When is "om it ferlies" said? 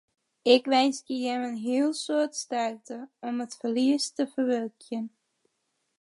3.27-4.05